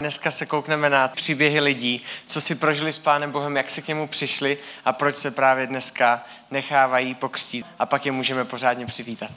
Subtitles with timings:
[0.00, 3.88] Dneska se koukneme na příběhy lidí, co si prožili s Pánem Bohem, jak se k
[3.88, 7.66] němu přišli a proč se právě dneska nechávají pokřtít.
[7.78, 9.30] A pak je můžeme pořádně přivítat.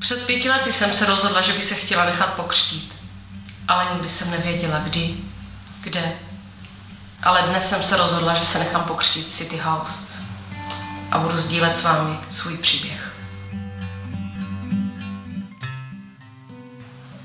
[0.00, 2.94] Před pěti lety jsem se rozhodla, že by se chtěla nechat pokřtít.
[3.68, 5.14] Ale nikdy jsem nevěděla, kdy,
[5.80, 6.18] kde.
[7.22, 10.00] Ale dnes jsem se rozhodla, že se nechám pokřtít v City House
[11.10, 13.09] a budu sdílet s vámi svůj příběh.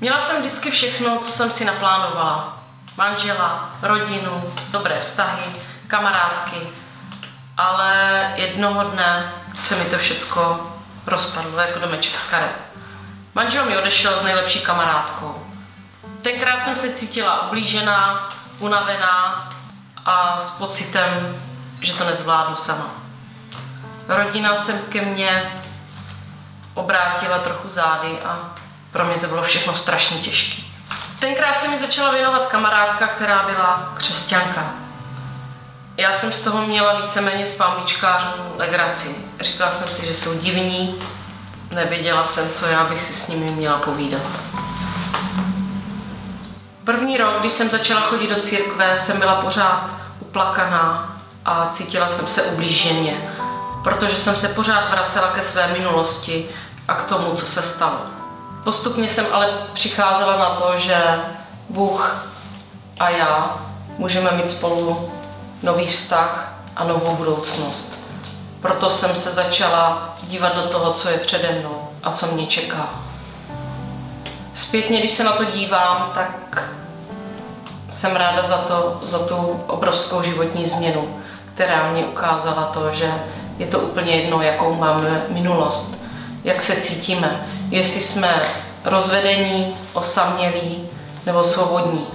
[0.06, 2.58] Měla jsem vždycky všechno, co jsem si naplánovala.
[2.96, 5.42] Manžela, rodinu, dobré vztahy,
[5.88, 6.56] kamarádky.
[7.56, 10.72] Ale jednoho dne se mi to všecko
[11.06, 12.56] rozpadlo jako domeček z karet.
[13.34, 15.46] Manžel mi odešel s nejlepší kamarádkou.
[16.22, 19.48] Tenkrát jsem se cítila ublížená, unavená
[20.04, 21.42] a s pocitem,
[21.80, 22.86] že to nezvládnu sama.
[24.08, 25.62] Rodina se ke mně
[26.74, 28.55] obrátila trochu zády a
[28.96, 30.62] pro mě to bylo všechno strašně těžké.
[31.18, 34.64] Tenkrát se mi začala věnovat kamarádka, která byla křesťanka.
[35.96, 39.16] Já jsem z toho měla víceméně z pámičkářů legraci.
[39.40, 40.94] Říkala jsem si, že jsou divní,
[41.70, 44.22] nevěděla jsem, co já bych si s nimi měla povídat.
[46.84, 52.26] První rok, když jsem začala chodit do církve, jsem byla pořád uplakaná a cítila jsem
[52.26, 53.30] se ublíženě,
[53.84, 56.48] protože jsem se pořád vracela ke své minulosti
[56.88, 58.15] a k tomu, co se stalo.
[58.66, 61.20] Postupně jsem ale přicházela na to, že
[61.68, 62.26] Bůh
[63.00, 63.56] a já
[63.98, 65.12] můžeme mít spolu
[65.62, 67.98] nový vztah a novou budoucnost.
[68.60, 72.90] Proto jsem se začala dívat do toho, co je přede mnou a co mě čeká.
[74.54, 76.62] Zpětně, když se na to dívám, tak
[77.92, 81.20] jsem ráda za, to, za tu obrovskou životní změnu,
[81.54, 83.14] která mě ukázala to, že
[83.58, 86.02] je to úplně jedno, jakou máme minulost,
[86.44, 88.42] jak se cítíme, jestli jsme
[88.84, 90.88] rozvedení, osamělí
[91.26, 92.06] nebo svobodní.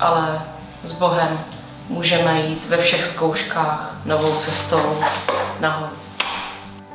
[0.00, 0.42] Ale
[0.82, 1.40] s Bohem
[1.88, 5.04] můžeme jít ve všech zkouškách novou cestou
[5.60, 5.92] nahoru.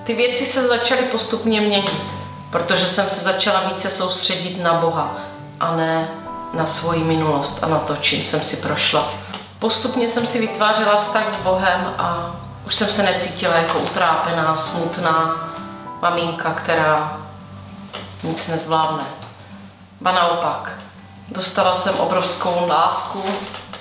[0.04, 2.04] Ty věci se začaly postupně měnit,
[2.52, 5.16] protože jsem se začala více soustředit na Boha
[5.60, 6.08] a ne
[6.54, 9.14] na svoji minulost a na to, čím jsem si prošla.
[9.60, 12.36] Postupně jsem si vytvářela vztah s Bohem a
[12.68, 15.36] už jsem se necítila jako utrápená, smutná
[16.02, 17.23] maminka, která
[18.24, 19.04] nic nezvládne.
[20.02, 20.80] Ba naopak,
[21.30, 23.24] dostala jsem obrovskou lásku,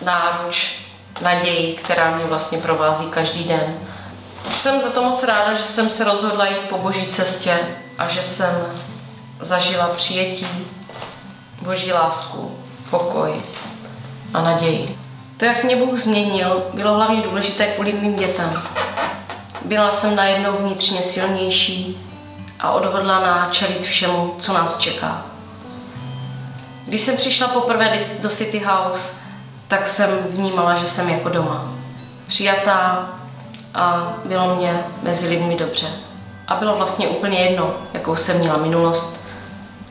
[0.04, 0.78] náruč,
[1.20, 3.78] naději, která mě vlastně provází každý den.
[4.56, 7.58] Jsem za to moc ráda, že jsem se rozhodla jít po boží cestě
[7.98, 8.66] a že jsem
[9.40, 10.46] zažila přijetí,
[11.62, 12.58] boží lásku,
[12.90, 13.42] pokoj
[14.34, 14.98] a naději.
[15.36, 18.62] To, jak mě Bůh změnil, bylo hlavně důležité kvůli mým dětem.
[19.64, 22.06] Byla jsem najednou vnitřně silnější
[22.62, 25.22] a odhodlaná čelit všemu, co nás čeká.
[26.86, 29.16] Když jsem přišla poprvé do City House,
[29.68, 31.64] tak jsem vnímala, že jsem jako doma.
[32.26, 33.08] Přijatá
[33.74, 35.86] a bylo mě mezi lidmi dobře.
[36.48, 39.20] A bylo vlastně úplně jedno, jakou jsem měla minulost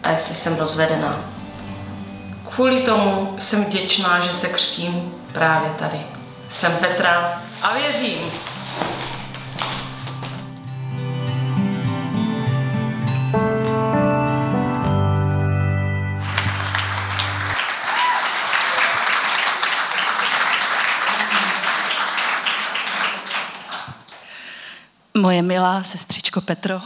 [0.03, 1.15] a jestli jsem rozvedená.
[2.49, 5.99] Kvůli tomu jsem vděčná, že se křtím právě tady.
[6.49, 8.31] Jsem Petra a věřím,
[25.21, 26.81] Moje milá sestřičko Petro,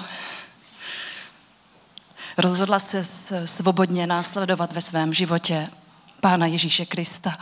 [2.38, 3.03] rozhodla se
[3.47, 5.68] svobodně následovat ve svém životě
[6.22, 7.38] Pána Ježíše Krista.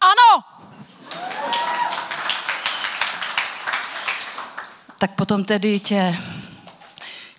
[0.00, 0.44] Ano!
[4.98, 6.18] Tak potom tedy tě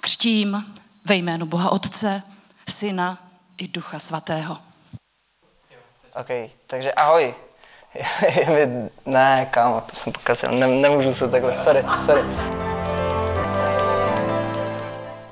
[0.01, 0.75] křtím
[1.06, 2.23] ve jménu Boha Otce,
[2.69, 3.18] Syna
[3.57, 4.57] i Ducha Svatého.
[6.16, 6.29] OK,
[6.68, 7.35] takže ahoj.
[9.05, 12.22] ne, kámo, to jsem pokazil, ne, nemůžu se takhle, sorry, sorry.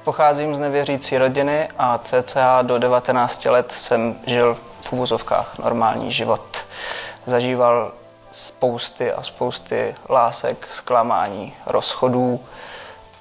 [0.03, 6.57] Pocházím z nevěřící rodiny a cca do 19 let jsem žil v úvozovkách normální život.
[7.25, 7.91] Zažíval
[8.31, 12.39] spousty a spousty lásek, zklamání, rozchodů.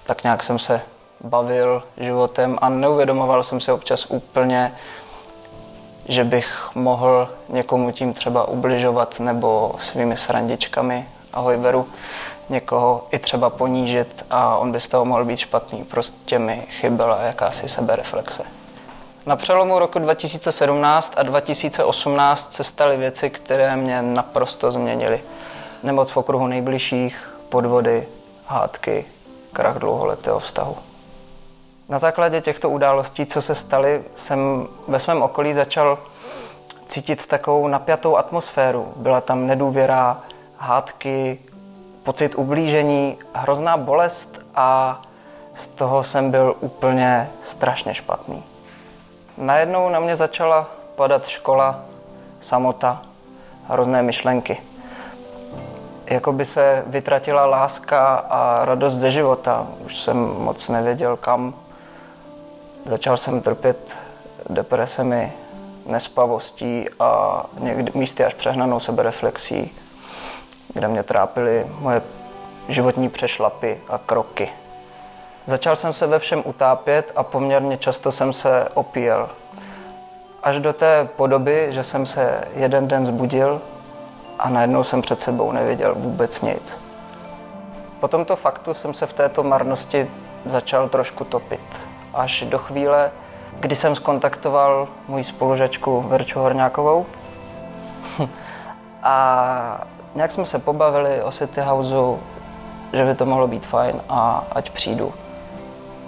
[0.06, 0.80] Tak nějak jsem se
[1.20, 4.72] bavil životem a neuvědomoval jsem si občas úplně,
[6.08, 11.88] že bych mohl někomu tím třeba ubližovat nebo svými srandičkami, ahoj beru,
[12.48, 15.84] někoho i třeba ponížit a on by z toho mohl být špatný.
[15.84, 18.42] Prostě mi chyběla jakási sebereflexe.
[19.26, 25.20] Na přelomu roku 2017 a 2018 se staly věci, které mě naprosto změnily.
[25.82, 28.08] Nemoc v okruhu nejbližších, podvody,
[28.46, 29.04] hádky,
[29.52, 30.76] krach dlouholetého vztahu.
[31.88, 35.98] Na základě těchto událostí, co se staly, jsem ve svém okolí začal
[36.88, 38.92] cítit takovou napjatou atmosféru.
[38.96, 40.20] Byla tam nedůvěra,
[40.58, 41.38] hádky,
[42.02, 45.00] pocit ublížení, hrozná bolest a
[45.54, 48.42] z toho jsem byl úplně strašně špatný.
[49.36, 51.80] Najednou na mě začala padat škola,
[52.40, 53.02] samota,
[53.68, 54.62] hrozné myšlenky.
[56.06, 59.66] Jako by se vytratila láska a radost ze života.
[59.84, 61.54] Už jsem moc nevěděl kam.
[62.86, 63.96] Začal jsem trpět
[64.50, 65.32] depresemi,
[65.86, 69.74] nespavostí a někdy místy až přehnanou sebereflexí,
[70.74, 72.02] kde mě trápily moje
[72.68, 74.48] životní přešlapy a kroky.
[75.46, 79.28] Začal jsem se ve všem utápět a poměrně často jsem se opíjel.
[80.42, 83.62] Až do té podoby, že jsem se jeden den zbudil
[84.38, 86.78] a najednou jsem před sebou neviděl vůbec nic.
[88.00, 90.10] Po tomto faktu jsem se v této marnosti
[90.44, 91.85] začal trošku topit.
[92.16, 93.10] Až do chvíle,
[93.60, 97.06] kdy jsem skontaktoval můj spolužačku Verču Horňákovou
[99.02, 99.80] a
[100.14, 102.18] nějak jsme se pobavili o City Houseu,
[102.92, 105.14] že by to mohlo být fajn a ať přijdu.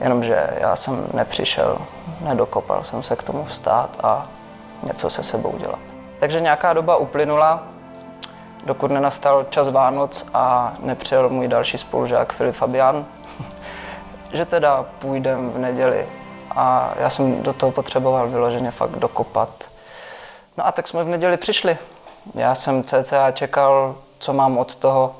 [0.00, 1.78] Jenomže já jsem nepřišel,
[2.20, 4.26] nedokopal jsem se k tomu vstát a
[4.82, 5.78] něco se sebou dělat.
[6.20, 7.62] Takže nějaká doba uplynula,
[8.64, 13.04] dokud nenastal čas Vánoc a nepřijel můj další spolužák Filip Fabian,
[14.32, 16.08] že teda půjdem v neděli
[16.50, 19.64] a já jsem do toho potřeboval vyloženě fakt dokopat.
[20.56, 21.78] No a tak jsme v neděli přišli.
[22.34, 25.16] Já jsem cca čekal, co mám od toho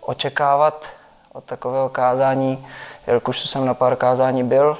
[0.00, 0.86] očekávat,
[1.32, 2.66] od takového kázání,
[3.06, 4.78] jelikož jsem na pár kázání byl.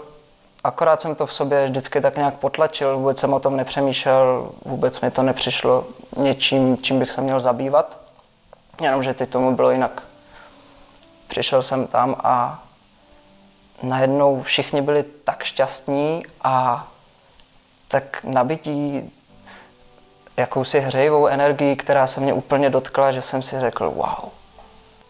[0.64, 5.00] Akorát jsem to v sobě vždycky tak nějak potlačil, vůbec jsem o tom nepřemýšlel, vůbec
[5.00, 5.84] mi to nepřišlo
[6.16, 7.98] něčím, čím bych se měl zabývat,
[8.80, 10.02] jenomže teď tomu bylo jinak.
[11.28, 12.62] Přišel jsem tam a
[13.82, 16.88] najednou všichni byli tak šťastní a
[17.88, 19.12] tak nabití
[20.36, 24.30] jakousi hřejivou energií, která se mě úplně dotkla, že jsem si řekl, wow,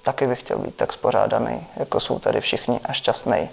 [0.02, 3.50] taky bych chtěl být tak spořádaný, jako jsou tady všichni a šťastný.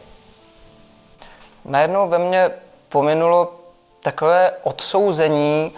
[1.66, 2.52] Najednou ve mně
[2.90, 3.54] pominulo
[4.02, 5.72] takové odsouzení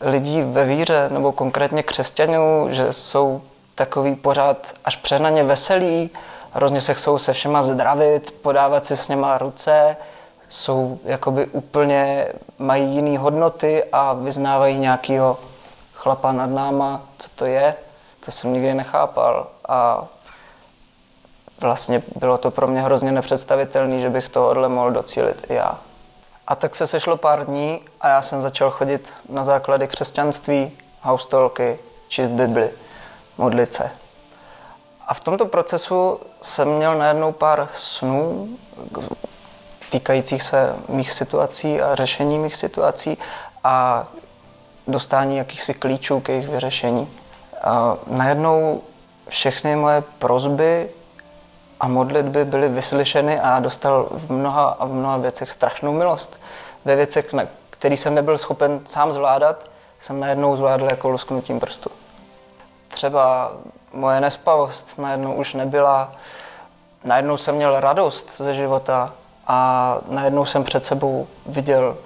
[0.00, 3.42] lidí ve víře, nebo konkrétně křesťanů, že jsou
[3.74, 6.10] takový pořád až přehnaně veselí,
[6.54, 9.96] hrozně se chcou se všema zdravit, podávat si s něma ruce,
[10.48, 12.28] jsou jakoby úplně,
[12.58, 15.38] mají jiné hodnoty a vyznávají nějakého
[15.94, 17.74] chlapa nad náma, co to je,
[18.24, 20.04] to jsem nikdy nechápal a
[21.60, 25.78] vlastně bylo to pro mě hrozně nepředstavitelné, že bych tohohle mohl docílit i já.
[26.46, 31.78] A tak se sešlo pár dní a já jsem začal chodit na základy křesťanství, haustolky,
[32.08, 32.70] číst Bibli,
[33.38, 34.03] modlit se.
[35.14, 38.48] V tomto procesu jsem měl najednou pár snů
[39.90, 43.18] týkajících se mých situací a řešení mých situací
[43.64, 44.06] a
[44.86, 47.08] dostání jakýchsi klíčů k jejich vyřešení.
[47.62, 48.82] A najednou
[49.28, 50.90] všechny moje prozby
[51.80, 56.40] a modlitby byly vyslyšeny a dostal v mnoha a v mnoha věcech strašnou milost.
[56.84, 59.70] Ve věcech, na který jsem nebyl schopen sám zvládat,
[60.00, 61.90] jsem najednou zvládl jako lusknutím prstu.
[62.88, 63.52] Třeba
[63.94, 66.12] moje nespavost najednou už nebyla,
[67.04, 69.12] najednou jsem měl radost ze života
[69.46, 71.96] a najednou jsem před sebou viděl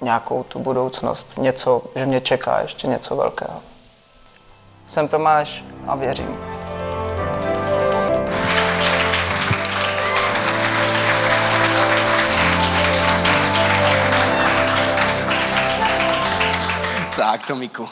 [0.00, 3.60] nějakou tu budoucnost, něco, že mě čeká ještě něco velkého.
[4.86, 6.36] Jsem Tomáš a věřím.
[17.16, 17.88] Tak, Tomíku.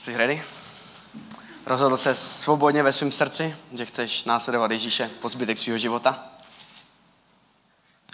[0.00, 0.42] Jsi ready?
[1.66, 6.18] Rozhodl se svobodně ve svém srdci, že chceš následovat Ježíše po zbytek svého života?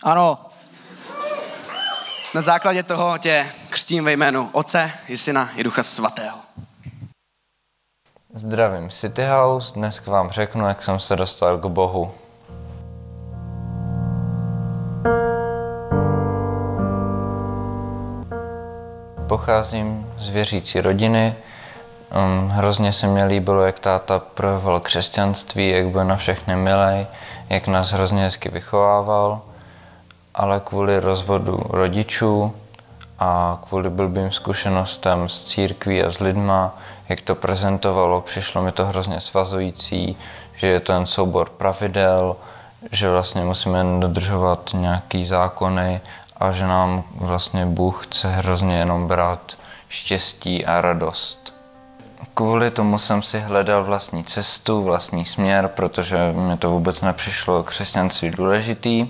[0.02, 0.38] Ano.
[2.34, 6.38] Na základě toho tě křtím ve jménu Otce, i Syna, i Ducha Svatého.
[8.34, 12.14] Zdravím City House, dnes vám řeknu, jak jsem se dostal k Bohu.
[19.28, 21.36] Pocházím z věřící rodiny,
[22.16, 27.06] um, hrozně se mi líbilo, jak táta projevoval křesťanství, jak byl na všechny milej,
[27.48, 29.40] jak nás hrozně hezky vychovával,
[30.34, 32.54] ale kvůli rozvodu rodičů
[33.18, 36.74] a kvůli blbým zkušenostem s církví a s lidma,
[37.08, 40.16] jak to prezentovalo, přišlo mi to hrozně svazující,
[40.56, 42.36] že je to jen soubor pravidel,
[42.92, 46.00] že vlastně musíme dodržovat nějaký zákony
[46.36, 49.52] a že nám vlastně Bůh chce hrozně jenom brát
[49.88, 51.57] štěstí a radost.
[52.34, 58.30] Kvůli tomu jsem si hledal vlastní cestu, vlastní směr, protože mi to vůbec nepřišlo křesťanství
[58.30, 59.06] důležitý.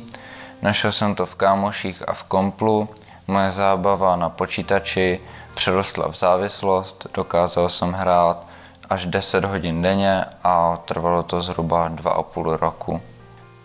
[0.62, 2.88] Našel jsem to v kámoších a v komplu,
[3.28, 5.20] Moje zábava na počítači
[5.54, 8.46] přerostla v závislost, dokázal jsem hrát
[8.90, 13.00] až 10 hodin denně a trvalo to zhruba 2,5 roku.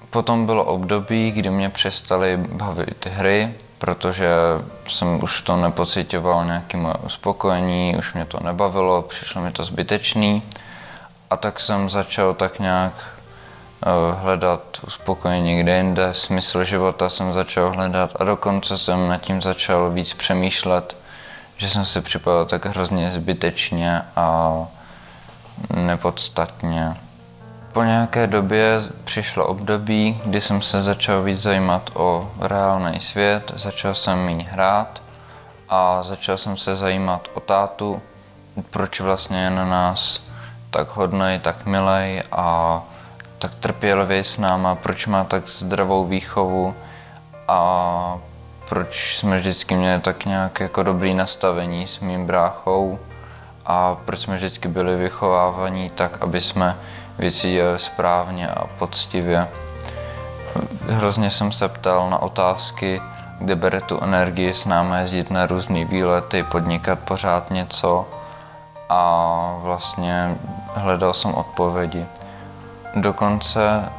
[0.10, 4.30] Potom bylo období, kdy mě přestaly bavit hry, protože
[4.88, 10.44] jsem už to nepocitoval nějaké moje uspokojení, už mě to nebavilo, přišlo mi to zbytečný.
[11.30, 17.72] A tak jsem začal tak nějak eh, hledat uspokojení někde jinde, smysl života jsem začal
[17.72, 20.96] hledat a dokonce jsem nad tím začal víc přemýšlet,
[21.58, 24.58] že jsem se připadal tak hrozně zbytečně a
[25.76, 26.96] nepodstatně.
[27.74, 33.96] Po nějaké době přišlo období, kdy jsem se začal víc zajímat o reálný svět, začal
[33.96, 35.02] jsem méně hrát
[35.70, 38.02] a začal jsem se zajímat o tátu,
[38.70, 40.22] proč vlastně je na nás
[40.70, 42.82] tak hodnej, tak milej a
[43.40, 46.76] tak trpělivý s náma, proč má tak zdravou výchovu
[47.48, 48.18] a
[48.70, 53.00] proč jsme vždycky měli tak nějak jako dobrý nastavení s mým bráchou
[53.66, 56.78] a proč jsme vždycky byli vychovávaní tak, aby jsme
[57.18, 59.48] věci dělali správně a poctivě.
[60.90, 63.02] Hrozně jsem se ptal na otázky,
[63.40, 68.08] kde bere tu energii s námi jezdit na různé výlety, podnikat pořád něco
[68.90, 70.38] a vlastně
[70.74, 72.06] hledal jsem odpovědi.
[72.96, 73.90] Dokonce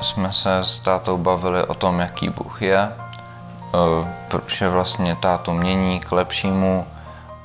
[0.00, 2.92] jsme se s tátou bavili o tom, jaký Bůh je,
[4.46, 6.86] že vlastně tátu mění k lepšímu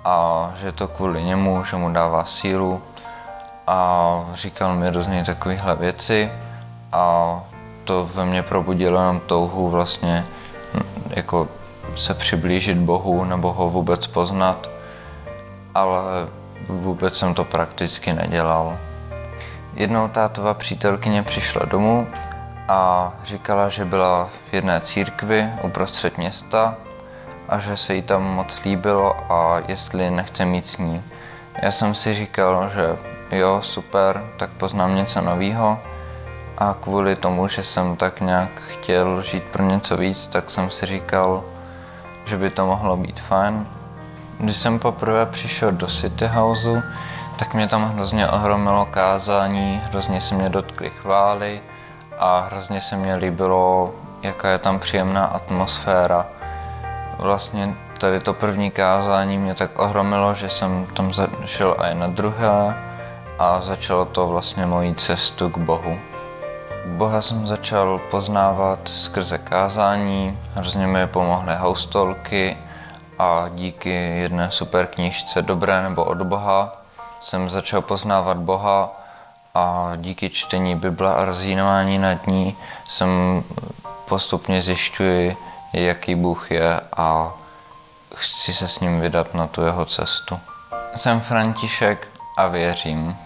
[0.06, 2.82] a že to kvůli němu, že mu dává sílu
[3.68, 6.32] a říkal mi různě takovéhle věci
[6.92, 7.42] a
[7.86, 10.26] to ve mně probudilo jenom touhu vlastně
[11.10, 11.48] jako
[11.96, 14.70] se přiblížit Bohu nebo ho vůbec poznat,
[15.76, 16.02] ale
[16.68, 18.78] vůbec jsem to prakticky nedělal.
[19.74, 22.08] Jednou tátova přítelkyně přišla domů
[22.68, 26.76] a říkala, že byla v jedné církvi uprostřed města
[27.50, 31.04] a že se jí tam moc líbilo a jestli nechce mít s ní.
[31.62, 32.98] Já jsem si říkal, že
[33.34, 35.80] jo, super, tak poznám něco nového
[36.58, 40.86] a kvůli tomu, že jsem tak nějak chtěl žít pro něco víc, tak jsem si
[40.86, 41.44] říkal,
[42.26, 43.68] že by to mohlo být fajn.
[44.38, 46.82] Když jsem poprvé přišel do City Houseu,
[47.40, 51.62] tak mě tam hrozně ohromilo kázání, hrozně se mě dotkly chvály
[52.18, 56.26] a hrozně se mě líbilo, jaká je tam příjemná atmosféra.
[57.20, 61.12] Vlastně tady to první kázání mě tak ohromilo, že jsem tam
[61.46, 62.76] šel i na druhé
[63.40, 66.00] a začalo to vlastně moji cestu k Bohu.
[66.86, 72.58] Boha jsem začal poznávat skrze kázání, hrozně mi pomohly haustolky
[73.20, 76.84] a díky jedné super knížce Dobré nebo od Boha
[77.22, 79.02] jsem začal poznávat Boha
[79.56, 83.44] a díky čtení Bible a razínování nad ní jsem
[84.10, 85.38] postupně zjišťuji,
[85.74, 87.34] jaký Bůh je a
[88.16, 90.40] chci se s ním vydat na tu jeho cestu.
[90.96, 93.18] Jsem František a věřím.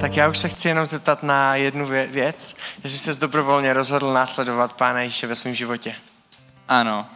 [0.00, 4.72] Tak já už se chci jenom zeptat na jednu věc, jestli jsi dobrovolně rozhodl následovat
[4.72, 5.94] Pána Ježíše ve svém životě.
[6.68, 7.06] Ano.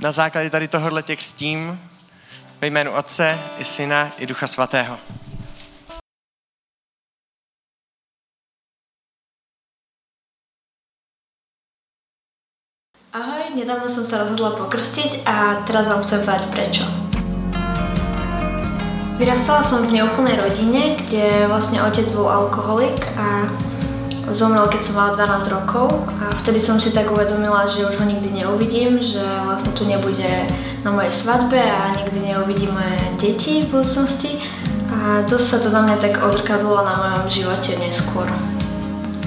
[0.00, 1.80] Na základě tady tohohle těch s tím
[2.60, 4.98] ve jménu Otce i Syna i Ducha Svatého.
[13.58, 16.84] Nedávno som sa rozhodla pokrstiť a teraz vám chcem povedať prečo.
[19.18, 23.50] Vyrastala som v neúplnej rodine, kde vlastne otec bol alkoholik a
[24.30, 28.06] zomrel, keď som mala 12 rokov a vtedy som si tak uvedomila, že už ho
[28.06, 30.46] nikdy neuvidím, že vlastne tu nebude
[30.86, 34.38] na mojej svadbe a nikdy neuvidím moje deti v budúcnosti
[34.94, 38.30] a dosť sa to na mňa tak ozrkadlo na mojom živote neskôr.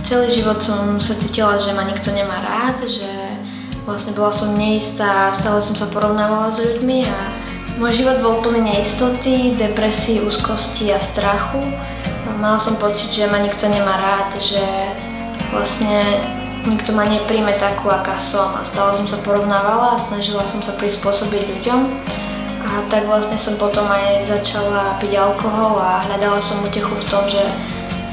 [0.08, 3.31] Celý život som sa cítila, že ma nikto nemá rád, že
[3.82, 7.18] Vlastne bola som neistá, stále som sa porovnávala s ľuďmi a
[7.82, 11.66] môj život bol plný neistoty, depresí, úzkosti a strachu.
[12.38, 14.62] Mala som pocit, že ma nikto nemá rád, že
[15.50, 16.22] vlastne
[16.70, 20.78] nikto ma nepríjme takú, aká som a stále som sa porovnávala a snažila som sa
[20.78, 21.80] prispôsobiť ľuďom.
[22.62, 27.26] A tak vlastne som potom aj začala piť alkohol a hľadala som utechu v tom,
[27.26, 27.42] že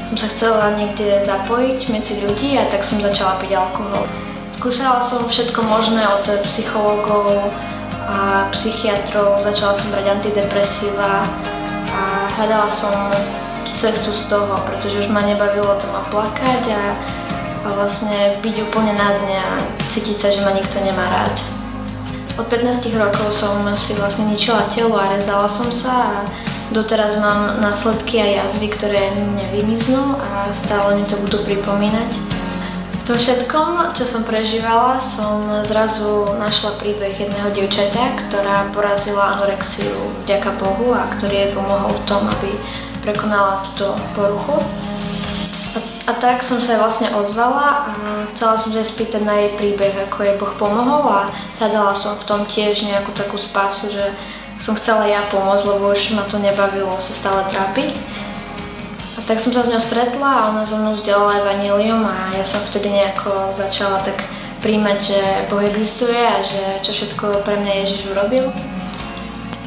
[0.09, 4.28] som sa chcela niekde zapojiť medzi ľudí a tak som začala piť alkohol.
[4.59, 7.47] Skúšala som všetko možné od psychologov
[7.95, 11.23] a psychiatrov, začala som brať antidepresíva
[11.95, 12.91] a hľadala som
[13.63, 16.91] tú cestu z toho, pretože už ma nebavilo ma plakať a,
[17.63, 19.63] a vlastne byť úplne na dne a
[19.95, 21.39] cítiť sa, že ma nikto nemá rád.
[22.35, 26.15] Od 15 rokov som si vlastne ničila telo a rezala som sa a
[26.75, 29.07] doteraz mám následky a jazvy, ktoré
[29.39, 32.38] nevymiznú a stále mi to budú pripomínať.
[33.09, 40.53] Tom všetkom, čo som prežívala, som zrazu našla príbeh jedného dievčaťa, ktorá porazila anorexiu vďaka
[40.61, 42.53] Bohu a ktorý jej pomohol v tom, aby
[43.01, 44.61] prekonala túto poruchu.
[45.73, 47.91] A, a tak som sa jej vlastne ozvala a
[48.29, 52.29] chcela som sa spýtať na jej príbeh, ako jej Boh pomohol a hľadala som v
[52.29, 54.05] tom tiež nejakú takú spásu, že
[54.61, 57.89] som chcela ja pomôcť, lebo už ma to nebavilo sa stále trápiť.
[59.29, 62.65] Tak som sa s ňou stretla a ona so mnou vzdielala evanílium a ja som
[62.65, 64.25] vtedy nejako začala tak
[64.65, 65.21] príjmať, že
[65.53, 68.49] Boh existuje a že čo všetko pre mňa Ježiš urobil.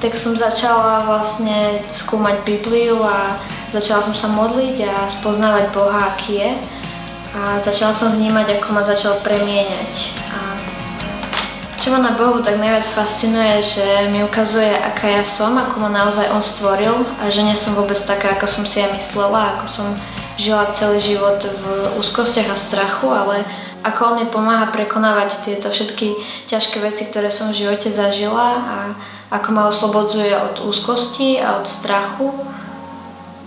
[0.03, 3.39] Tak som začala vlastne skúmať Bibliu a
[3.71, 6.51] začala som sa modliť a spoznávať Boha, aký je.
[7.39, 10.22] A začala som vnímať, ako ma začal premieňať.
[11.83, 15.91] Čo ma na Bohu tak najviac fascinuje, že mi ukazuje, aká ja som, ako ma
[15.91, 19.67] naozaj On stvoril a že nie som vôbec taká, ako som si ja myslela, ako
[19.67, 19.87] som
[20.39, 21.67] žila celý život v
[21.99, 23.43] úzkostiach a strachu, ale
[23.83, 26.15] ako On mi pomáha prekonávať tieto všetky
[26.47, 28.77] ťažké veci, ktoré som v živote zažila a
[29.35, 32.31] ako ma oslobodzuje od úzkosti a od strachu.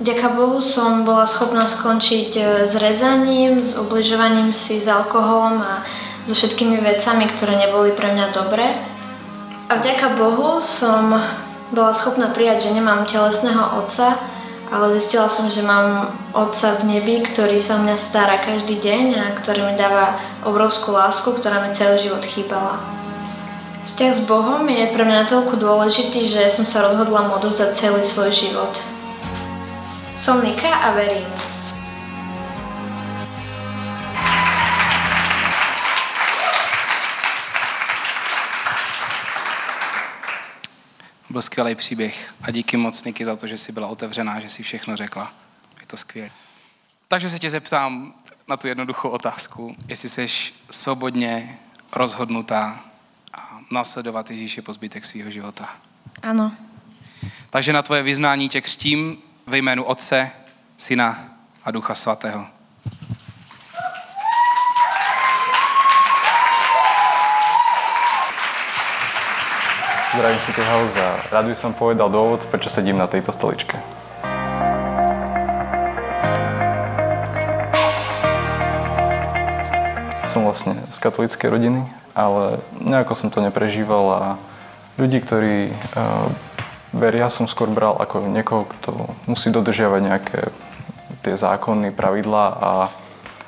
[0.03, 2.35] Vďaka Bohu som bola schopná skončiť
[2.67, 5.87] s rezaním, s ubližovaním si, s alkoholom a
[6.25, 8.73] so všetkými vecami, ktoré neboli pre mňa dobré.
[9.69, 11.17] A vďaka Bohu som
[11.73, 14.17] bola schopná prijať, že nemám telesného otca,
[14.69, 19.05] ale zistila som, že mám otca v nebi, ktorý sa o mňa stará každý deň
[19.17, 22.81] a ktorý mi dáva obrovskú lásku, ktorá mi celý život chýbala.
[23.85, 28.01] Vzťah s Bohom je pre mňa natoľko dôležitý, že som sa rozhodla mu odozdať celý
[28.01, 28.73] svoj život.
[30.17, 31.44] Som Nika a verím.
[41.35, 44.63] Byl skvělý příběh a díky moc Niky za to, že jsi byla otevřená, že jsi
[44.63, 45.33] všechno řekla.
[45.81, 46.31] Je to skvělé.
[47.07, 48.13] Takže se tě zeptám
[48.47, 50.27] na tu jednoduchou otázku, jestli jsi
[50.71, 51.59] svobodně
[51.91, 52.79] rozhodnutá
[53.33, 55.75] a následovat Ježíše po zbytek svého života.
[56.21, 56.51] Ano.
[57.49, 60.31] Takže na tvoje vyznání tě křtím ve jménu Otce,
[60.77, 61.25] Syna
[61.63, 62.47] a Ducha Svatého.
[70.15, 73.75] Zdravím si House a rád by som povedal dôvod, prečo sedím na tejto stoličke.
[80.31, 81.83] Som vlastne z katolíckej rodiny,
[82.15, 84.21] ale nejako som to neprežíval a
[84.95, 86.31] ľudí, ktorí uh,
[86.95, 90.39] veria, som skôr bral ako niekoho, kto musí dodržiavať nejaké
[91.27, 92.71] tie zákony, pravidlá a,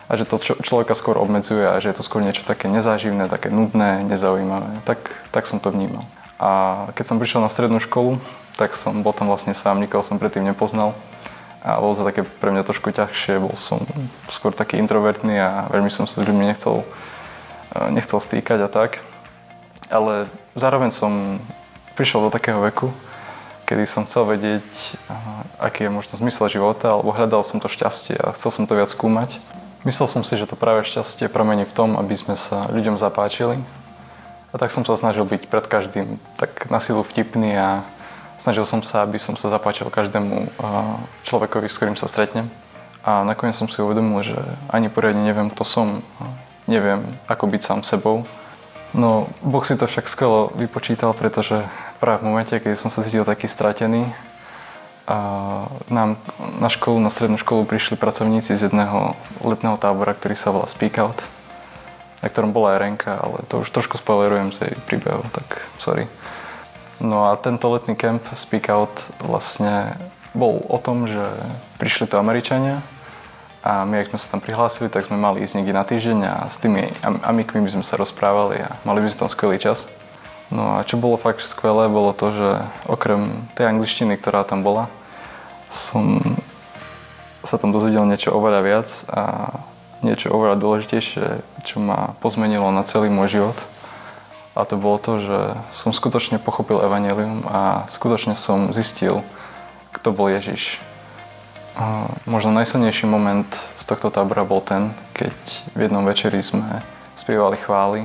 [0.04, 3.48] a že to človeka skôr obmedzuje a že je to skôr niečo také nezáživné, také
[3.48, 4.84] nudné, nezaujímavé.
[4.84, 6.04] Tak, tak som to vnímal.
[6.38, 8.22] A keď som prišiel na strednú školu,
[8.58, 10.98] tak som bol tam vlastne sám, nikoho som predtým nepoznal.
[11.62, 13.82] A bolo to také pre mňa trošku ťažšie, bol som
[14.30, 16.86] skôr taký introvertný a veľmi som sa s ľuďmi nechcel,
[17.74, 19.02] e, nechcel stýkať a tak.
[19.90, 21.42] Ale zároveň som
[21.98, 22.94] prišiel do takého veku,
[23.66, 25.14] kedy som chcel vedieť, e,
[25.58, 28.94] aký je možno zmysel života, alebo hľadal som to šťastie a chcel som to viac
[28.94, 29.42] skúmať.
[29.86, 33.60] Myslel som si, že to práve šťastie pramení v tom, aby sme sa ľuďom zapáčili,
[34.58, 37.86] a tak som sa snažil byť pred každým tak na silu vtipný a
[38.42, 40.50] snažil som sa, aby som sa zapáčil každému
[41.30, 42.50] človekovi, s ktorým sa stretnem.
[43.06, 44.34] A nakoniec som si uvedomil, že
[44.74, 46.02] ani poriadne neviem, kto som,
[46.66, 48.26] neviem, ako byť sám sebou.
[48.98, 51.62] No, Boh si to však skvelo vypočítal, pretože
[52.02, 54.10] práve v momente, keď som sa cítil taký stratený,
[55.06, 56.18] a nám
[56.58, 60.98] na školu, na strednú školu prišli pracovníci z jedného letného tábora, ktorý sa volá Speak
[60.98, 61.37] Out
[62.22, 66.10] na ktorom bola aj Renka, ale to už trošku spoilerujem z jej príbehu, tak sorry.
[66.98, 69.94] No a tento letný kemp Speak Out vlastne
[70.34, 71.26] bol o tom, že
[71.78, 72.82] prišli tu Američania
[73.62, 76.36] a my, ak sme sa tam prihlásili, tak sme mali ísť niekde na týždeň a
[76.50, 79.86] s tými amikmi by sme sa rozprávali a mali by sme tam skvelý čas.
[80.50, 82.50] No a čo bolo fakt skvelé, bolo to, že
[82.88, 84.88] okrem tej angličtiny, ktorá tam bola,
[85.68, 86.18] som
[87.44, 89.52] sa tam dozvedel niečo oveľa viac a
[90.06, 91.26] niečo oveľa dôležitejšie,
[91.66, 93.58] čo ma pozmenilo na celý môj život.
[94.58, 95.40] A to bolo to, že
[95.74, 99.22] som skutočne pochopil Evangelium a skutočne som zistil,
[99.94, 100.82] kto bol Ježiš.
[102.26, 103.46] Možno najsilnejší moment
[103.78, 105.38] z tohto tábora bol ten, keď
[105.78, 106.82] v jednom večeri sme
[107.14, 108.02] spievali chvály,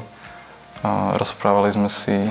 [1.17, 2.29] rozprávali sme si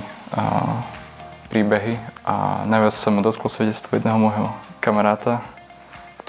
[1.49, 5.41] príbehy a najviac sa ma dotklo svedectvo jedného môjho kamaráta,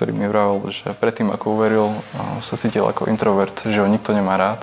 [0.03, 1.95] ktorý mi vravel, že predtým ako uveril,
[2.43, 4.59] sa cítil ako introvert, že ho nikto nemá rád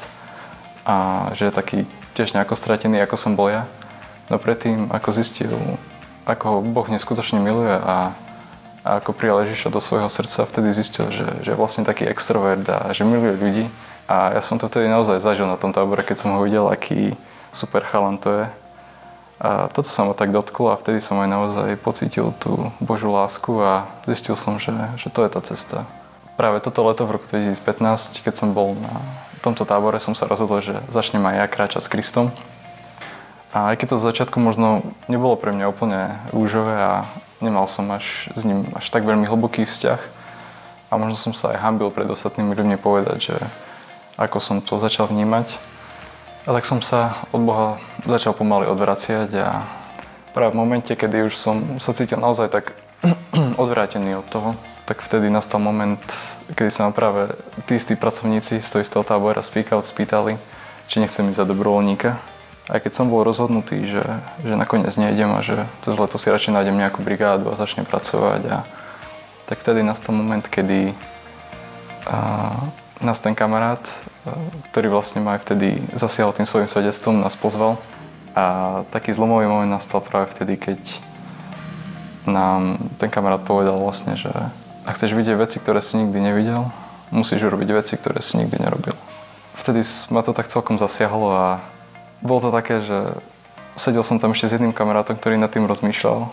[0.83, 1.79] a že je taký
[2.11, 3.63] tiež nejako stratený, ako som bol ja.
[4.27, 5.55] No predtým, ako zistil,
[6.27, 8.11] ako ho Boh neskutočne miluje a
[8.83, 12.63] a ako prijal Ježiša do svojho srdca, vtedy zistil, že, že je vlastne taký extrovert
[12.67, 13.65] a že miluje ľudí.
[14.07, 17.15] A ja som to vtedy naozaj zažil na tom tábore, keď som ho videl, aký
[17.51, 18.45] super chalan to je.
[19.39, 23.55] A toto sa ma tak dotklo a vtedy som aj naozaj pocítil tú Božú lásku
[23.63, 25.87] a zistil som, že, že to je tá cesta.
[26.35, 28.91] Práve toto leto v roku 2015, keď som bol na
[29.39, 32.35] tomto tábore, som sa rozhodol, že začnem aj ja kráčať s Kristom.
[33.55, 37.07] A aj keď to z začiatku možno nebolo pre mňa úplne rúžové a
[37.39, 40.19] nemal som až s ním až tak veľmi hlboký vzťah,
[40.89, 43.37] a možno som sa aj hambil pred ostatnými ľuďmi povedať, že
[44.17, 45.53] ako som to začal vnímať.
[46.47, 49.67] A tak som sa od Boha začal pomaly odvraciať a
[50.31, 52.65] práve v momente, kedy už som sa cítil naozaj tak
[53.63, 54.49] odvrátený od toho,
[54.87, 55.99] tak vtedy nastal moment,
[56.55, 57.35] kedy sa ma práve
[57.67, 60.39] tí istí pracovníci z toho istého tábora Speak Out spýtali,
[60.87, 62.17] či nechcem ísť za dobrovoľníka.
[62.69, 64.05] Aj keď som bol rozhodnutý, že,
[64.45, 68.41] že nakoniec nejdem a že cez leto si radšej nájdem nejakú brigádu a začnem pracovať.
[68.45, 68.57] A,
[69.49, 70.93] tak vtedy nastal moment, kedy
[72.05, 72.17] a,
[72.99, 74.31] nás ten kamarát, e,
[74.71, 77.79] ktorý vlastne ma aj vtedy zasiahol tým svojim svedectvom, nás pozval.
[78.35, 80.79] A taký zlomový moment nastal práve vtedy, keď
[82.29, 84.29] nám ten kamarát povedal vlastne, že
[84.85, 86.67] ak chceš vidieť veci, ktoré si nikdy nevidel,
[87.09, 88.93] musíš urobiť veci, ktoré si nikdy nerobil.
[89.57, 89.81] Vtedy
[90.13, 91.45] ma to tak celkom zasiahlo a
[92.21, 93.17] bolo to také, že
[93.79, 96.27] sedel som tam ešte s jedným kamarátom, ktorý nad tým rozmýšľal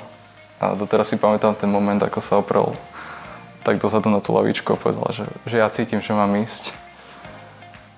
[0.56, 2.72] a doteraz si pamätám ten moment, ako sa oprel
[3.66, 6.70] tak dozadu na tú lavičku a povedal, že, že ja cítim, že mám ísť.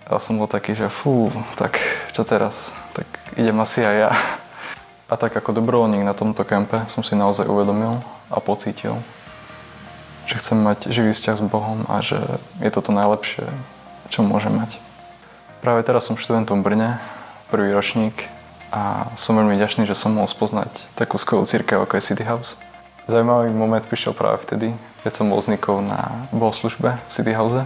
[0.09, 1.29] A som bol taký, že fú,
[1.61, 1.77] tak
[2.17, 2.73] čo teraz?
[2.97, 3.05] Tak
[3.37, 4.11] idem asi aj ja.
[5.13, 8.01] A tak ako dobrovoľník na tomto kempe som si naozaj uvedomil
[8.33, 8.97] a pocítil,
[10.25, 12.17] že chcem mať živý vzťah s Bohom a že
[12.65, 13.45] je to to najlepšie,
[14.09, 14.81] čo môžem mať.
[15.61, 16.91] Práve teraz som študentom v Brne,
[17.53, 18.25] prvý ročník
[18.73, 22.61] a som veľmi ďačný, že som mohol spoznať takú skvelú církev, ako je City House.
[23.09, 24.69] Zajímavý moment prišiel práve vtedy,
[25.01, 27.65] keď som bol s Nikou na bohoslužbe v City House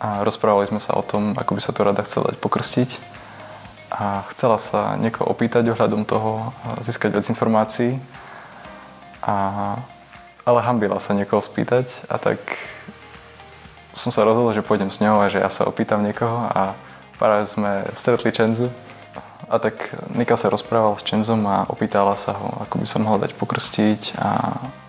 [0.00, 2.90] a rozprávali sme sa o tom, ako by sa to rada chcela dať pokrstiť.
[3.92, 8.00] A chcela sa niekoho opýtať ohľadom toho, získať viac informácií,
[9.20, 9.76] a,
[10.48, 12.40] ale hambila sa niekoho spýtať a tak
[13.92, 16.72] som sa rozhodol, že pôjdem s ňou a že ja sa opýtam niekoho a
[17.20, 18.72] práve sme stretli Čenzu
[19.48, 23.20] a tak Nika sa rozprával s Čenzom a opýtala sa ho, ako by som mohol
[23.20, 24.28] dať pokrstiť a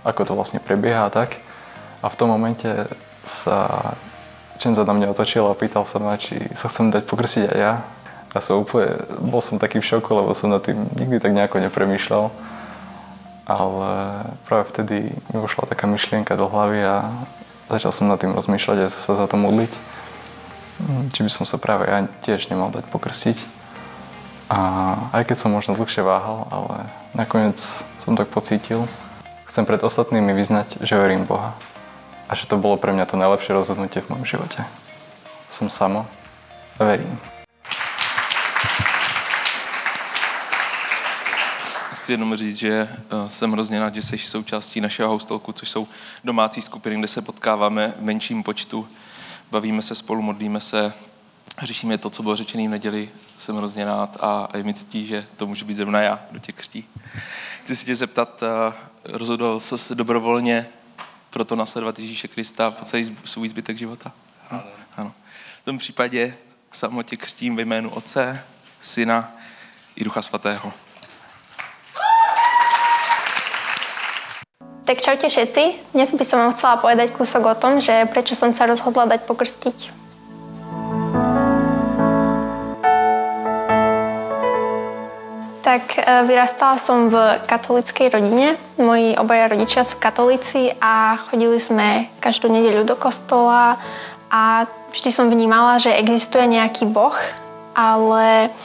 [0.06, 1.40] ako to vlastne prebieha a tak.
[2.02, 2.70] A v tom momente
[3.26, 3.94] sa
[4.56, 7.84] Čenza na mňa otočil a pýtal sa ma, či sa chcem dať pokrstiť aj ja.
[8.36, 11.64] A som úplne, bol som taký v šoku, lebo som na tým nikdy tak nejako
[11.64, 12.28] nepremýšľal.
[13.48, 13.90] Ale
[14.44, 17.08] práve vtedy mi vošla taká myšlienka do hlavy a
[17.72, 19.72] začal som nad tým rozmýšľať a sa za to modliť.
[21.16, 23.55] Či by som sa práve ja tiež nemal dať pokrstiť.
[24.50, 24.60] A
[25.14, 26.86] aj keď som možno dlhšie váhal, ale
[27.18, 27.58] nakoniec
[28.04, 28.86] som tak pocítil,
[29.50, 31.58] chcem pred ostatnými vyznať, že verím Boha.
[32.30, 34.62] A že to bolo pre mňa to najlepšie rozhodnutie v mojom živote.
[35.50, 36.06] Som samo
[36.80, 37.18] a verím.
[42.06, 45.88] chci jenom říct, že eh, jsem hrozně rád, že jsi součástí našeho hostolku, což jsou
[46.24, 48.88] domácí skupiny, kde se potkáváme v menším počtu,
[49.52, 50.94] bavíme se spolu, modlíme se,
[51.62, 53.10] řešíme to, co bylo řečené v neděli.
[53.38, 56.56] Jsem hrozně rád a je mi ctí, že to může být zrovna já, do těch
[56.56, 56.88] křtí.
[57.64, 60.68] Chci se tě zeptat, eh, rozhodl jsi se dobrovolně
[61.30, 64.12] pro to nasledovat Ježíše Krista po celý svůj zbytek života?
[64.50, 64.64] Ano.
[64.98, 65.14] ano.
[65.62, 66.38] V tom případě
[66.72, 68.44] samo tě křtím ve jménu Otce,
[68.82, 69.32] Syna
[69.96, 70.74] i Ducha Svatého.
[74.86, 75.82] Tak čaute všetci.
[75.98, 79.26] Dnes by som vám chcela povedať kúsok o tom, že prečo som sa rozhodla dať
[79.26, 80.05] pokrstiť.
[85.76, 87.20] Tak e, vyrastala som v
[87.52, 88.56] katolickej rodine.
[88.80, 93.76] Moji obaja rodičia sú katolíci a chodili sme každú nedeľu do kostola
[94.32, 97.12] a vždy som vnímala, že existuje nejaký boh,
[97.76, 98.56] ale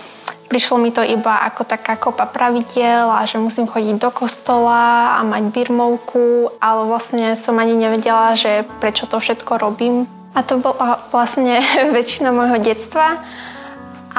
[0.46, 5.26] prišlo mi to iba ako taká kopa pravidel a že musím chodiť do kostola a
[5.26, 10.06] mať birmovku, ale vlastne som ani nevedela, že prečo to všetko robím.
[10.38, 11.58] A to bola vlastne
[11.98, 13.18] väčšina môjho detstva.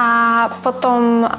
[0.02, 1.30] A potom um,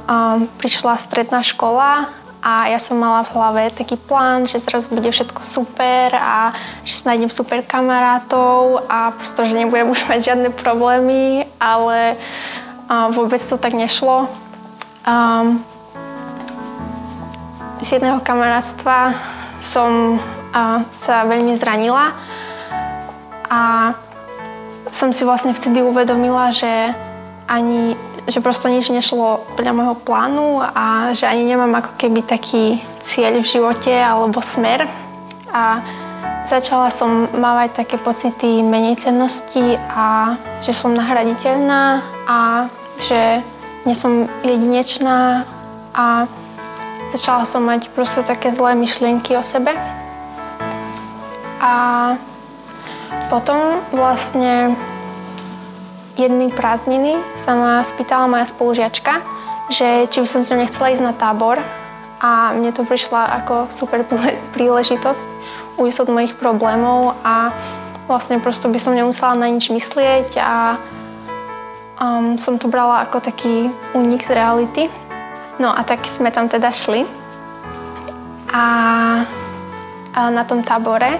[0.55, 2.07] prišla stredná škola
[2.39, 6.55] a ja som mala v hlave taký plán, že zrazu bude všetko super a
[6.87, 12.15] že si nájdem super kamarátov a prosto, že nebudem už mať žiadne problémy, ale
[12.87, 14.31] uh, vôbec to tak nešlo.
[15.03, 15.59] Um,
[17.83, 19.11] z jedného kamarátstva
[19.59, 22.15] som uh, sa veľmi zranila
[23.51, 23.91] a
[24.87, 26.95] som si vlastne vtedy uvedomila, že
[27.51, 32.79] ani že prosto nič nešlo podľa môjho plánu a že ani nemám ako keby taký
[33.03, 34.87] cieľ v živote alebo smer.
[35.53, 35.83] A
[36.43, 42.67] Začala som mávať také pocity menej cennosti a že som nahraditeľná a
[42.99, 43.39] že
[43.87, 45.47] nie som jedinečná
[45.95, 46.27] a
[47.15, 49.71] začala som mať proste také zlé myšlienky o sebe.
[51.63, 51.73] A
[53.31, 54.75] potom vlastne
[56.17, 59.21] jedný prázdniny sa ma spýtala moja spolužiačka,
[59.73, 61.57] že či by som si nechcela ísť na tábor
[62.23, 64.05] a mne to prišla ako super
[64.55, 65.25] príležitosť
[65.75, 67.49] ujsť od mojich problémov a
[68.05, 70.77] vlastne prosto by som nemusela na nič myslieť a
[71.97, 74.83] um, som to brala ako taký únik z reality.
[75.57, 77.05] No a tak sme tam teda šli
[78.53, 78.65] a,
[80.13, 81.17] a na tom tábore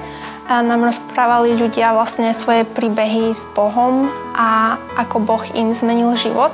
[0.49, 6.51] nám rozprávali ľudia vlastne svoje príbehy s Bohom a ako Boh im zmenil život.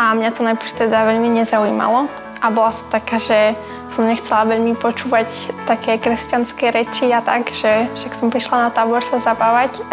[0.00, 2.08] A mňa to najprv teda veľmi nezaujímalo
[2.42, 3.54] a bola som taká, že
[3.86, 5.28] som nechcela veľmi počúvať
[5.68, 9.78] také kresťanské reči a tak, že však som prišla na tábor sa zabávať.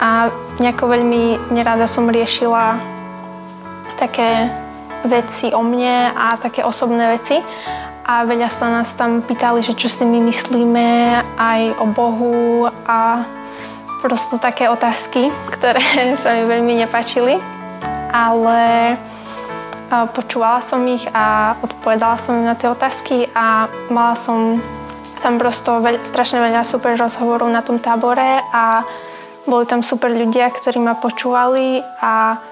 [0.00, 2.80] A nejako veľmi nerada som riešila
[4.00, 4.48] také
[5.04, 7.36] veci o mne a také osobné veci.
[8.10, 13.22] A veľa sa nás tam pýtali, že čo si my myslíme aj o Bohu a
[14.02, 15.78] prosto také otázky, ktoré
[16.18, 17.38] sa mi veľmi nepačili.
[18.10, 18.98] Ale
[20.10, 24.58] počúvala som ich a odpovedala som na tie otázky a mala som
[25.22, 28.82] tam prosto veľ, strašne veľa super rozhovorov na tom tábore a
[29.46, 32.42] boli tam super ľudia, ktorí ma počúvali a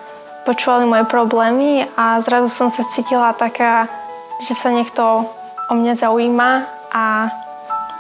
[0.47, 3.90] počúvali moje problémy a zrazu som sa cítila taká,
[4.38, 5.35] že sa niekto
[5.69, 6.51] o mňa zaujíma
[6.93, 7.29] a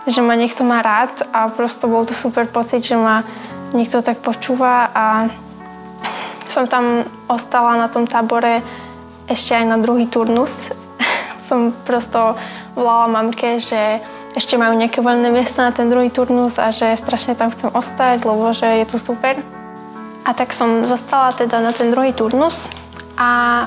[0.08, 3.20] že ma niekto má rád a prosto bol to super pocit, že ma
[3.76, 5.28] niekto tak počúva a
[6.48, 8.64] som tam ostala na tom tábore
[9.28, 10.72] ešte aj na druhý turnus.
[11.38, 12.32] som prosto
[12.72, 14.00] volala mamke, že
[14.32, 18.24] ešte majú nejaké voľné miesta na ten druhý turnus a že strašne tam chcem ostať,
[18.24, 19.36] lebo že je to super.
[20.24, 22.72] A tak som zostala teda na ten druhý turnus
[23.20, 23.64] a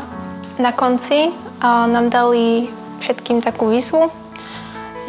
[0.57, 2.69] na konci uh, nám dali
[3.01, 4.13] všetkým takú výzvu,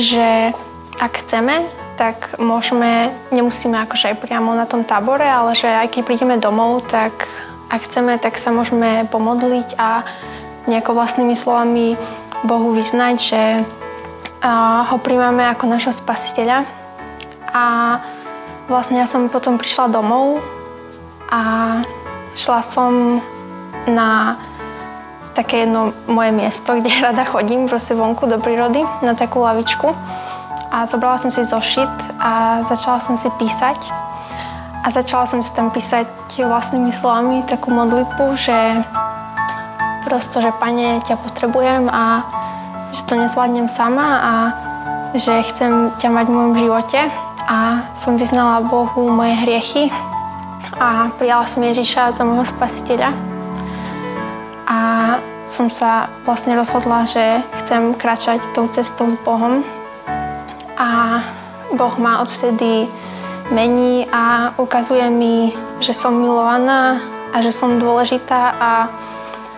[0.01, 0.51] že
[0.97, 1.63] ak chceme,
[2.01, 6.89] tak môžeme, nemusíme akože aj priamo na tom tábore, ale že aj keď prídeme domov,
[6.89, 7.13] tak
[7.69, 10.03] ak chceme, tak sa môžeme pomodliť a
[10.67, 11.95] nejako vlastnými slovami
[12.43, 13.43] Bohu vyznať, že
[14.89, 16.67] ho príjmame ako našho spasiteľa.
[17.53, 17.65] A
[18.67, 20.43] vlastne ja som potom prišla domov
[21.31, 21.79] a
[22.35, 23.23] šla som
[23.87, 24.41] na
[25.33, 29.92] také jedno moje miesto, kde rada chodím, proste vonku do prírody, na takú lavičku.
[30.73, 33.77] A zobrala som si zošit a začala som si písať.
[34.83, 36.09] A začala som si tam písať
[36.40, 38.57] vlastnými slovami takú modlitbu, že
[40.09, 42.25] prosto, že pane, ťa potrebujem a
[42.90, 44.33] že to nezvládnem sama a
[45.12, 47.01] že chcem ťa mať v mojom živote
[47.47, 49.92] a som vyznala Bohu moje hriechy
[50.81, 53.32] a prijala som Ježiša za môjho spasiteľa
[55.53, 59.61] som sa vlastne rozhodla, že chcem kráčať tou cestou s Bohom
[60.81, 61.21] a
[61.77, 62.88] Boh ma odvtedy
[63.53, 65.53] mení a ukazuje mi,
[65.85, 66.97] že som milovaná
[67.37, 68.73] a že som dôležitá a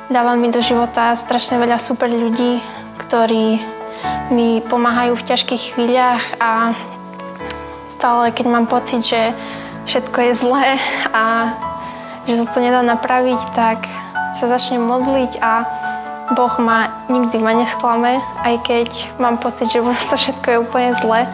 [0.05, 2.61] Dáva mi do života strašne veľa super ľudí,
[3.01, 3.57] ktorí
[4.29, 6.77] mi pomáhajú v ťažkých chvíľach a
[7.89, 9.33] stále, keď mám pocit, že
[9.89, 10.77] všetko je zlé
[11.09, 11.57] a
[12.29, 13.89] že sa to nedá napraviť, tak
[14.37, 15.65] sa začnem modliť a
[16.33, 18.89] Boh ma nikdy ma nesklame, aj keď
[19.21, 21.29] mám pocit, že prosto všetko je úplne zlé,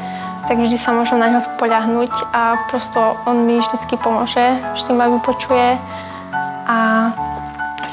[0.50, 4.42] tak vždy sa môžem na ňo spoľahnúť a prosto on mi vždycky pomôže,
[4.74, 5.78] vždy ma vypočuje
[6.66, 6.78] a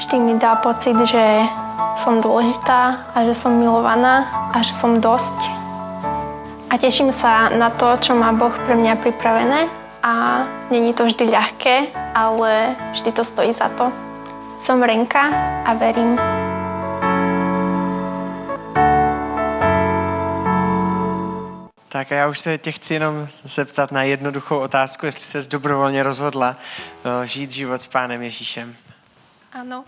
[0.02, 1.46] vždy mi dá pocit, že
[1.94, 5.38] som dôležitá a že som milovaná a že som dosť.
[6.70, 9.70] A teším sa na to, čo má Boh pre mňa pripravené
[10.02, 13.90] a není to vždy ľahké, ale vždy to stojí za to.
[14.58, 15.30] Som Renka
[15.66, 16.47] a verím.
[21.98, 26.02] Tak a já už se tě chci jenom zeptat na jednoduchou otázku, jestli se dobrovolně
[26.02, 26.56] rozhodla
[27.22, 28.76] eh, žít život s Pánem Ježíšem.
[29.52, 29.84] Ano.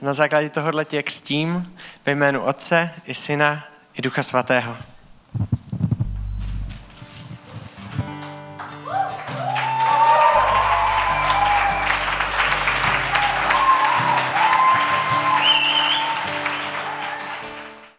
[0.00, 1.76] Na základě tohohle tě křtím
[2.06, 4.76] ve jménu Otce i Syna i Ducha Svatého.